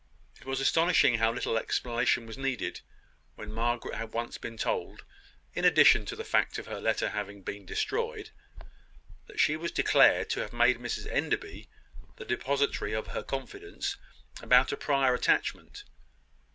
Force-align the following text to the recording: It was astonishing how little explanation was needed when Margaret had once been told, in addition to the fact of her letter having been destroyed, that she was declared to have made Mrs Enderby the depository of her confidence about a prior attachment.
It 0.39 0.47
was 0.47 0.59
astonishing 0.59 1.19
how 1.19 1.31
little 1.31 1.59
explanation 1.59 2.25
was 2.25 2.35
needed 2.35 2.81
when 3.35 3.53
Margaret 3.53 3.93
had 3.93 4.13
once 4.13 4.39
been 4.39 4.57
told, 4.57 5.05
in 5.53 5.63
addition 5.63 6.07
to 6.07 6.15
the 6.15 6.23
fact 6.25 6.57
of 6.57 6.65
her 6.65 6.81
letter 6.81 7.09
having 7.09 7.43
been 7.43 7.67
destroyed, 7.67 8.31
that 9.27 9.39
she 9.39 9.55
was 9.55 9.71
declared 9.71 10.31
to 10.31 10.39
have 10.39 10.53
made 10.53 10.79
Mrs 10.79 11.05
Enderby 11.11 11.69
the 12.15 12.25
depository 12.25 12.93
of 12.93 13.09
her 13.09 13.21
confidence 13.21 13.95
about 14.41 14.71
a 14.71 14.75
prior 14.75 15.13
attachment. 15.13 15.83